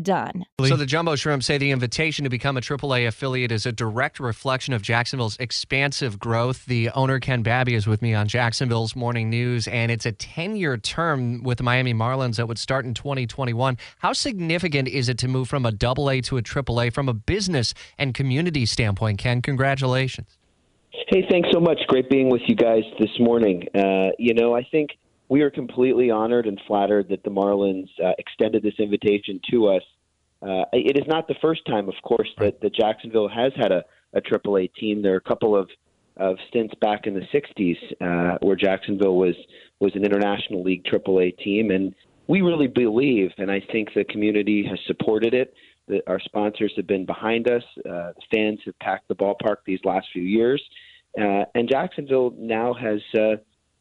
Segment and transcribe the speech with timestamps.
[0.00, 0.44] done.
[0.64, 4.20] So the Jumbo Shrimp say the invitation to become a AAA affiliate is a direct
[4.20, 6.66] reflection of Jacksonville's expansive growth.
[6.66, 10.76] The owner Ken Babby is with me on Jacksonville's Morning News, and it's a 10-year
[10.78, 13.76] term with the Miami Marlins that would start in 2021.
[13.98, 17.74] How significant is it to move from a AA to a AAA from a business
[17.98, 19.18] and community standpoint?
[19.18, 20.38] Ken, congratulations.
[21.08, 21.78] Hey, thanks so much.
[21.86, 23.66] Great being with you guys this morning.
[23.74, 24.90] Uh, you know, I think
[25.28, 29.82] we are completely honored and flattered that the Marlins uh, extended this invitation to us.
[30.40, 33.84] Uh, it is not the first time, of course, that, that Jacksonville has had a,
[34.14, 35.02] a AAA team.
[35.02, 35.68] There are a couple of,
[36.16, 39.34] of stints back in the '60s uh, where Jacksonville was
[39.80, 41.94] was an International League AAA team, and
[42.26, 45.54] we really believe, and I think the community has supported it.
[45.88, 47.62] That our sponsors have been behind us.
[47.88, 50.62] Uh, fans have packed the ballpark these last few years,
[51.20, 53.00] uh, and Jacksonville now has.
[53.18, 53.36] Uh,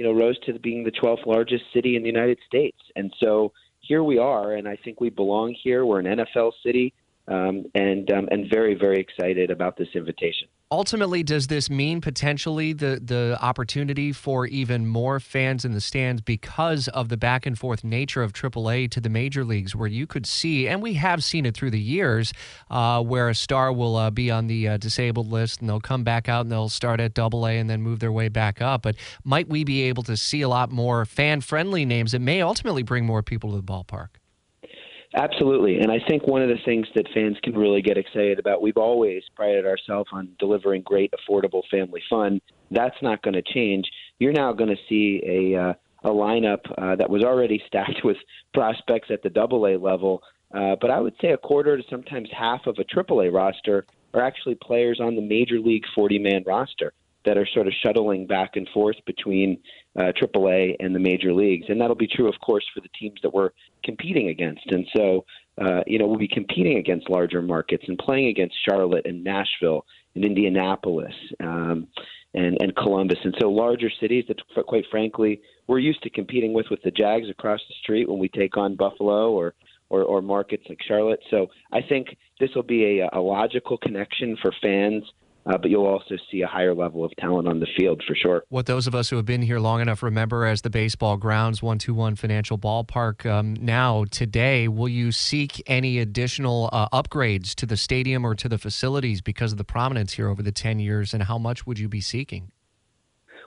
[0.00, 2.78] you know, rose to being the 12th largest city in the United States.
[2.96, 5.84] And so here we are, and I think we belong here.
[5.84, 6.94] We're an NFL city,
[7.30, 12.72] um, and um, and very very excited about this invitation ultimately, does this mean potentially
[12.72, 17.58] the the opportunity for even more fans in the stands because of the back and
[17.58, 21.24] forth nature of AAA to the major leagues, where you could see, and we have
[21.24, 22.32] seen it through the years,
[22.70, 26.04] uh, where a star will uh, be on the uh, disabled list and they'll come
[26.04, 28.82] back out and they'll start at AA and then move their way back up.
[28.82, 32.42] But might we be able to see a lot more fan friendly names that may
[32.42, 34.08] ultimately bring more people to the ballpark?
[35.14, 35.80] Absolutely.
[35.80, 38.76] And I think one of the things that fans can really get excited about, we've
[38.76, 42.40] always prided ourselves on delivering great, affordable family fun.
[42.70, 43.90] That's not going to change.
[44.20, 45.72] You're now going to see a, uh,
[46.04, 48.18] a lineup uh, that was already stacked with
[48.54, 50.22] prospects at the double A level.
[50.54, 53.86] Uh, but I would say a quarter to sometimes half of a triple A roster
[54.14, 56.92] are actually players on the major league 40 man roster
[57.24, 59.58] that are sort of shuttling back and forth between
[59.98, 63.18] uh, AAA and the major leagues, and that'll be true, of course, for the teams
[63.22, 63.50] that we're
[63.84, 64.66] competing against.
[64.70, 65.24] And so,
[65.60, 69.84] uh, you know, we'll be competing against larger markets and playing against Charlotte and Nashville
[70.14, 71.88] and Indianapolis um,
[72.34, 76.66] and and Columbus, and so larger cities that, quite frankly, we're used to competing with
[76.70, 79.54] with the Jags across the street when we take on Buffalo or
[79.90, 81.20] or, or markets like Charlotte.
[81.30, 85.02] So I think this will be a, a logical connection for fans
[85.46, 88.42] uh, but you'll also see a higher level of talent on the field for sure.
[88.48, 91.62] What those of us who have been here long enough remember as the baseball grounds
[91.62, 97.76] 121 Financial Ballpark um, now, today, will you seek any additional uh, upgrades to the
[97.76, 101.24] stadium or to the facilities because of the prominence here over the 10 years, and
[101.24, 102.52] how much would you be seeking?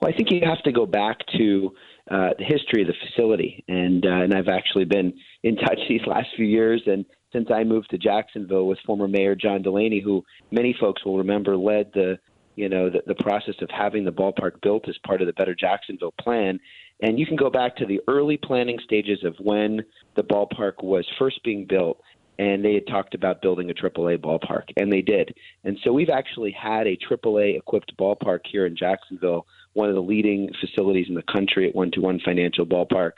[0.00, 1.74] Well, I think you have to go back to
[2.10, 5.12] uh, the history of the facility, and uh, and I've actually been
[5.42, 9.34] in touch these last few years, and since I moved to Jacksonville with former Mayor
[9.34, 12.18] John Delaney, who many folks will remember led the
[12.56, 15.54] you know the, the process of having the ballpark built as part of the Better
[15.54, 16.58] Jacksonville plan.
[17.00, 19.84] And you can go back to the early planning stages of when
[20.16, 22.00] the ballpark was first being built,
[22.40, 25.32] and they had talked about building a AAA ballpark, and they did.
[25.62, 30.02] And so we've actually had a AAA equipped ballpark here in Jacksonville, one of the
[30.02, 33.12] leading facilities in the country at One Two One Financial Ballpark.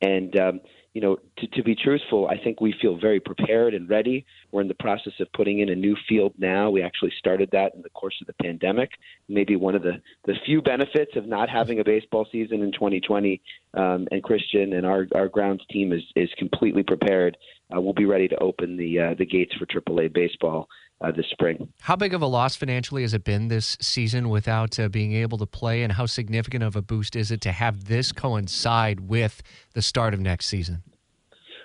[0.00, 0.60] And um,
[0.94, 4.24] you know, to, to be truthful, I think we feel very prepared and ready.
[4.52, 6.70] We're in the process of putting in a new field now.
[6.70, 8.90] We actually started that in the course of the pandemic.
[9.28, 13.42] Maybe one of the, the few benefits of not having a baseball season in 2020.
[13.74, 17.36] Um, and Christian and our, our grounds team is, is completely prepared.
[17.74, 20.68] Uh, we'll be ready to open the uh, the gates for AAA baseball
[21.00, 21.68] uh, this spring.
[21.80, 25.38] How big of a loss financially has it been this season without uh, being able
[25.38, 29.42] to play, and how significant of a boost is it to have this coincide with
[29.74, 30.82] the start of next season?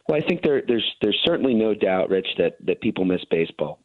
[0.08, 3.80] Well, I think there, there's there's certainly no doubt, Rich, that that people miss baseball.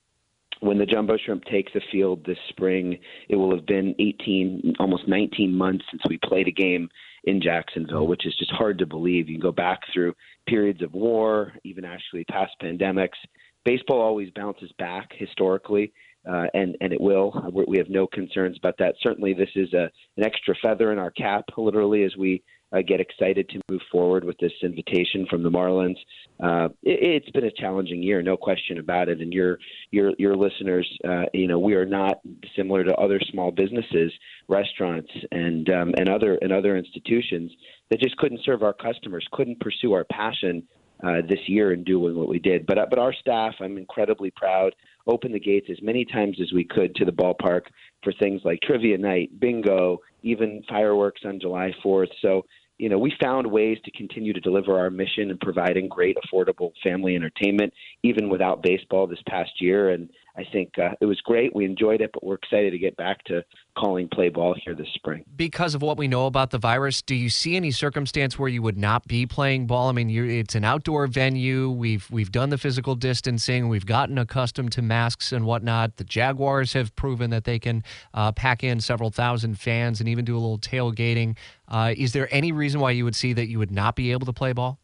[0.60, 2.98] When the Jumbo Shrimp takes the field this spring,
[3.28, 6.88] it will have been 18, almost 19 months since we played a game
[7.24, 9.28] in Jacksonville, which is just hard to believe.
[9.28, 10.14] You can go back through
[10.46, 13.18] periods of war, even actually past pandemics,
[13.64, 15.92] baseball always bounces back historically,
[16.28, 17.32] uh, and and it will.
[17.66, 18.94] We have no concerns about that.
[19.02, 22.42] Certainly, this is a an extra feather in our cap, literally, as we
[22.74, 25.96] uh, get excited to move forward with this invitation from the Marlins.
[26.42, 29.20] Uh, it, has been a challenging year, no question about it.
[29.20, 29.58] And your
[29.90, 32.18] your your listeners, uh, you know, we are not
[32.56, 34.12] similar to other small businesses,
[34.48, 37.52] restaurants, and um, and other and other institutions
[37.90, 40.64] that just couldn't serve our customers, couldn't pursue our passion
[41.04, 42.66] uh, this year in doing what we did.
[42.66, 44.74] But uh, but our staff, I'm incredibly proud,
[45.06, 47.62] opened the gates as many times as we could to the ballpark
[48.02, 52.08] for things like trivia night, bingo, even fireworks on July 4th.
[52.22, 52.44] So
[52.78, 56.72] you know, we found ways to continue to deliver our mission and providing great, affordable
[56.82, 57.72] family entertainment,
[58.02, 59.90] even without baseball this past year.
[59.90, 61.54] And I think uh, it was great.
[61.54, 63.44] We enjoyed it, but we're excited to get back to
[63.78, 65.24] calling play ball here this spring.
[65.36, 68.60] Because of what we know about the virus, do you see any circumstance where you
[68.60, 69.88] would not be playing ball?
[69.88, 71.70] I mean, it's an outdoor venue.
[71.70, 73.68] We've we've done the physical distancing.
[73.68, 75.98] We've gotten accustomed to masks and whatnot.
[75.98, 80.24] The Jaguars have proven that they can uh, pack in several thousand fans and even
[80.24, 81.36] do a little tailgating.
[81.68, 84.26] Uh, is there any reason why you would see that you would not be able
[84.26, 84.80] to play ball?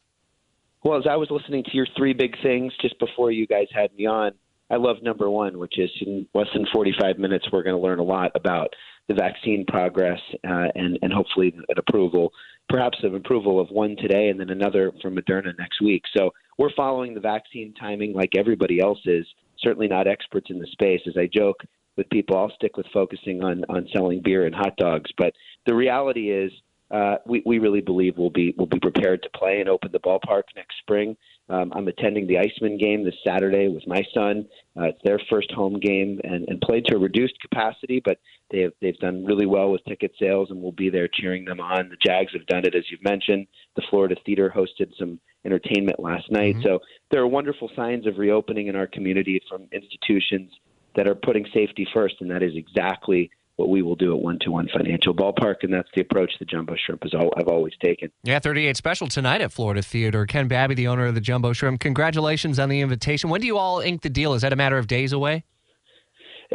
[0.84, 3.92] Well, as I was listening to your three big things just before you guys had
[3.94, 4.32] me on,
[4.70, 7.98] I love number one, which is in less than 45 minutes, we're going to learn
[7.98, 8.68] a lot about
[9.08, 12.30] the vaccine progress uh, and, and hopefully an approval,
[12.68, 16.04] perhaps an approval of one today and then another from Moderna next week.
[16.16, 19.26] So we're following the vaccine timing like everybody else is,
[19.58, 21.00] certainly not experts in the space.
[21.06, 21.56] As I joke
[21.96, 25.10] with people, I'll stick with focusing on, on selling beer and hot dogs.
[25.18, 25.32] But
[25.66, 26.52] the reality is,
[26.90, 30.00] uh, we, we really believe we'll be we'll be prepared to play and open the
[30.00, 31.16] ballpark next spring.
[31.48, 34.46] Um, I'm attending the Icemen game this Saturday with my son.
[34.76, 38.18] Uh, it's their first home game and, and played to a reduced capacity, but
[38.50, 41.60] they have they've done really well with ticket sales and we'll be there cheering them
[41.60, 41.88] on.
[41.88, 43.46] The Jags have done it as you've mentioned.
[43.76, 46.56] The Florida Theater hosted some entertainment last night.
[46.56, 46.64] Mm-hmm.
[46.64, 50.50] So there are wonderful signs of reopening in our community from institutions
[50.96, 54.38] that are putting safety first, and that is exactly what we will do at One
[54.42, 58.10] Two One Financial Ballpark, and that's the approach the Jumbo Shrimp has I've always taken.
[58.22, 60.24] Yeah, 38 special tonight at Florida Theater.
[60.24, 63.28] Ken Babby, the owner of the Jumbo Shrimp, congratulations on the invitation.
[63.28, 64.32] When do you all ink the deal?
[64.32, 65.44] Is that a matter of days away?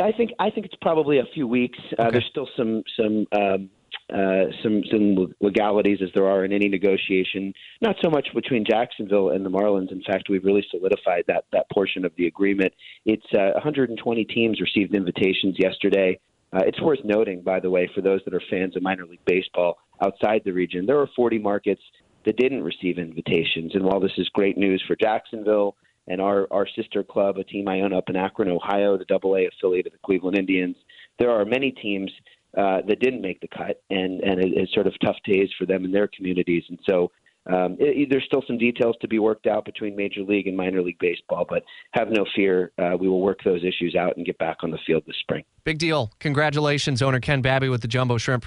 [0.02, 1.78] I think I think it's probably a few weeks.
[1.92, 2.07] Uh, okay.
[2.07, 3.69] Uh, there's still some some um,
[4.13, 7.54] uh, some some legalities as there are in any negotiation.
[7.81, 9.92] Not so much between Jacksonville and the Marlins.
[9.92, 12.74] In fact, we've really solidified that that portion of the agreement.
[13.06, 16.19] It's uh, 120 teams received invitations yesterday.
[16.56, 19.19] Uh, it's worth noting, by the way, for those that are fans of minor league
[19.25, 21.81] baseball outside the region, there are 40 markets
[22.25, 23.75] that didn't receive invitations.
[23.75, 25.75] And while this is great news for Jacksonville
[26.07, 29.36] and our, our sister club, a team I own up in Akron, Ohio, the Double
[29.36, 30.78] A affiliate of the Cleveland Indians,
[31.19, 32.10] there are many teams
[32.57, 35.66] uh, that didn't make the cut, and and it, it's sort of tough days for
[35.66, 36.63] them in their communities.
[36.69, 37.12] And so
[37.47, 40.81] um, it, there's still some details to be worked out between Major League and minor
[40.81, 42.71] league baseball, but have no fear.
[42.77, 45.44] Uh, we will work those issues out and get back on the field this spring.
[45.63, 46.12] Big deal.
[46.19, 48.45] Congratulations, owner Ken Babby with the Jumbo Shrimp.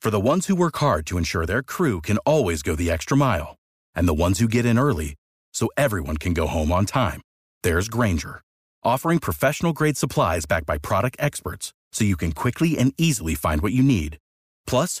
[0.00, 3.16] For the ones who work hard to ensure their crew can always go the extra
[3.16, 3.56] mile,
[3.94, 5.14] and the ones who get in early
[5.52, 7.20] so everyone can go home on time,
[7.62, 8.42] there's Grainger,
[8.82, 13.62] offering professional grade supplies backed by product experts so you can quickly and easily find
[13.62, 14.18] what you need.
[14.66, 15.00] Plus,